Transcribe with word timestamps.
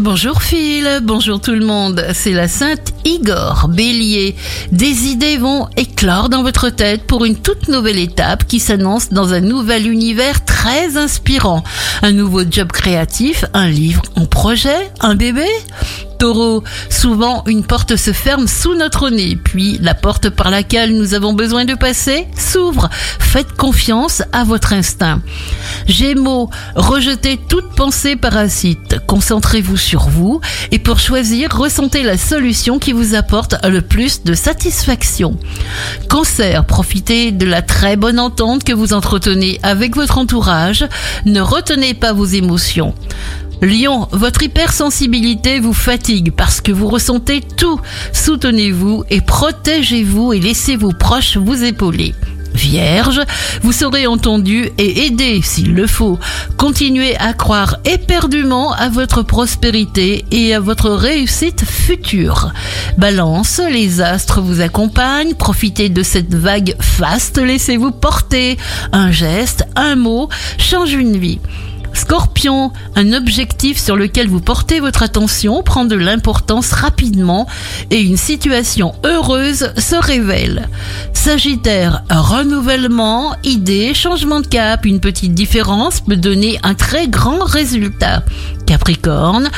Bonjour 0.00 0.40
Phil, 0.40 1.00
bonjour 1.02 1.42
tout 1.42 1.52
le 1.52 1.66
monde, 1.66 2.02
c'est 2.14 2.32
la 2.32 2.48
Sainte 2.48 2.94
Igor 3.04 3.68
Bélier. 3.68 4.34
Des 4.72 5.08
idées 5.08 5.36
vont 5.36 5.68
éclore 5.76 6.30
dans 6.30 6.42
votre 6.42 6.70
tête 6.70 7.02
pour 7.02 7.26
une 7.26 7.36
toute 7.36 7.68
nouvelle 7.68 7.98
étape 7.98 8.46
qui 8.46 8.60
s'annonce 8.60 9.10
dans 9.10 9.34
un 9.34 9.42
nouvel 9.42 9.86
univers 9.86 10.42
très 10.46 10.96
inspirant. 10.96 11.62
Un 12.00 12.12
nouveau 12.12 12.44
job 12.50 12.72
créatif, 12.72 13.44
un 13.52 13.68
livre 13.68 14.00
en 14.16 14.24
projet, 14.24 14.90
un 15.00 15.16
bébé? 15.16 15.44
Taureau, 16.20 16.62
souvent 16.90 17.44
une 17.46 17.64
porte 17.64 17.96
se 17.96 18.12
ferme 18.12 18.46
sous 18.46 18.74
notre 18.74 19.08
nez, 19.08 19.38
puis 19.42 19.78
la 19.80 19.94
porte 19.94 20.28
par 20.28 20.50
laquelle 20.50 20.94
nous 20.94 21.14
avons 21.14 21.32
besoin 21.32 21.64
de 21.64 21.74
passer 21.74 22.28
s'ouvre. 22.36 22.90
Faites 23.18 23.52
confiance 23.52 24.22
à 24.30 24.44
votre 24.44 24.74
instinct. 24.74 25.22
Gémeaux, 25.86 26.50
rejetez 26.76 27.40
toute 27.48 27.70
pensée 27.74 28.16
parasite. 28.16 28.96
Concentrez-vous 29.06 29.78
sur 29.78 30.10
vous 30.10 30.42
et 30.70 30.78
pour 30.78 30.98
choisir, 30.98 31.56
ressentez 31.56 32.02
la 32.02 32.18
solution 32.18 32.78
qui 32.78 32.92
vous 32.92 33.14
apporte 33.14 33.54
le 33.66 33.80
plus 33.80 34.22
de 34.22 34.34
satisfaction. 34.34 35.38
Cancer, 36.10 36.66
profitez 36.66 37.32
de 37.32 37.46
la 37.46 37.62
très 37.62 37.96
bonne 37.96 38.18
entente 38.18 38.62
que 38.62 38.74
vous 38.74 38.92
entretenez 38.92 39.58
avec 39.62 39.96
votre 39.96 40.18
entourage. 40.18 40.86
Ne 41.24 41.40
retenez 41.40 41.94
pas 41.94 42.12
vos 42.12 42.26
émotions. 42.26 42.94
Lion, 43.62 44.08
votre 44.12 44.42
hypersensibilité 44.42 45.60
vous 45.60 45.74
fatigue 45.74 46.32
parce 46.32 46.60
que 46.60 46.72
vous 46.72 46.88
ressentez 46.88 47.42
tout. 47.42 47.78
Soutenez-vous 48.12 49.04
et 49.10 49.20
protégez-vous 49.20 50.32
et 50.32 50.40
laissez 50.40 50.76
vos 50.76 50.92
proches 50.92 51.36
vous 51.36 51.62
épauler. 51.62 52.14
Vierge, 52.54 53.20
vous 53.62 53.72
serez 53.72 54.06
entendu 54.06 54.70
et 54.78 55.06
aidé 55.06 55.40
s'il 55.42 55.74
le 55.74 55.86
faut. 55.86 56.18
Continuez 56.56 57.16
à 57.18 57.32
croire 57.32 57.76
éperdument 57.84 58.72
à 58.72 58.88
votre 58.88 59.22
prospérité 59.22 60.24
et 60.30 60.54
à 60.54 60.60
votre 60.60 60.90
réussite 60.90 61.64
future. 61.64 62.52
Balance, 62.98 63.60
les 63.70 64.00
astres 64.00 64.40
vous 64.40 64.60
accompagnent, 64.60 65.34
profitez 65.34 65.88
de 65.90 66.02
cette 66.02 66.34
vague 66.34 66.74
faste, 66.80 67.38
laissez-vous 67.38 67.92
porter. 67.92 68.56
Un 68.92 69.10
geste, 69.10 69.66
un 69.76 69.96
mot 69.96 70.28
change 70.58 70.92
une 70.92 71.18
vie. 71.18 71.40
Scorpion, 72.10 72.72
un 72.96 73.12
objectif 73.12 73.78
sur 73.78 73.94
lequel 73.94 74.26
vous 74.26 74.40
portez 74.40 74.80
votre 74.80 75.04
attention 75.04 75.62
prend 75.62 75.84
de 75.84 75.94
l'importance 75.94 76.72
rapidement 76.72 77.46
et 77.92 78.00
une 78.00 78.16
situation 78.16 78.96
heureuse 79.04 79.72
se 79.76 79.94
révèle. 79.94 80.68
Sagittaire, 81.14 82.02
renouvellement, 82.10 83.36
idée, 83.44 83.94
changement 83.94 84.40
de 84.40 84.48
cap, 84.48 84.86
une 84.86 84.98
petite 84.98 85.34
différence 85.34 86.00
peut 86.00 86.16
donner 86.16 86.58
un 86.64 86.74
très 86.74 87.06
grand 87.06 87.44
résultat. 87.44 88.24
Capricorne, 88.66 89.48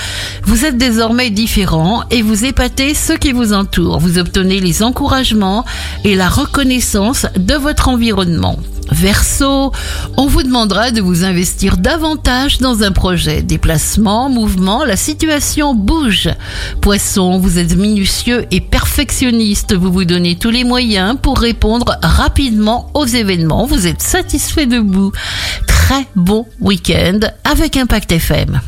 vous 0.42 0.66
êtes 0.66 0.76
désormais 0.76 1.30
différent 1.30 2.04
et 2.10 2.20
vous 2.20 2.44
épatez 2.44 2.92
ceux 2.92 3.16
qui 3.16 3.32
vous 3.32 3.54
entourent. 3.54 3.98
Vous 3.98 4.18
obtenez 4.18 4.60
les 4.60 4.82
encouragements 4.82 5.64
et 6.04 6.16
la 6.16 6.28
reconnaissance 6.28 7.24
de 7.34 7.54
votre 7.54 7.88
environnement. 7.88 8.58
Verseau, 8.92 9.72
on 10.16 10.26
vous 10.26 10.42
demandera 10.42 10.90
de 10.90 11.00
vous 11.00 11.24
investir 11.24 11.76
davantage 11.76 12.58
dans 12.58 12.82
un 12.82 12.92
projet. 12.92 13.42
Déplacement, 13.42 14.28
mouvement, 14.28 14.84
la 14.84 14.96
situation 14.96 15.74
bouge. 15.74 16.28
Poisson, 16.80 17.38
vous 17.38 17.58
êtes 17.58 17.76
minutieux 17.76 18.46
et 18.50 18.60
perfectionniste. 18.60 19.74
Vous 19.74 19.90
vous 19.90 20.04
donnez 20.04 20.36
tous 20.36 20.50
les 20.50 20.64
moyens 20.64 21.16
pour 21.20 21.38
répondre 21.38 21.96
rapidement 22.02 22.90
aux 22.94 23.06
événements. 23.06 23.66
Vous 23.66 23.86
êtes 23.86 24.02
satisfait 24.02 24.66
de 24.66 24.78
vous. 24.78 25.12
Très 25.66 26.06
bon 26.14 26.46
week-end 26.60 27.20
avec 27.44 27.76
Impact 27.76 28.12
FM. 28.12 28.60